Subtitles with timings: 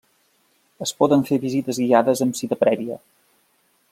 [0.85, 3.01] Es poden fer visites guiades amb cita prèvia.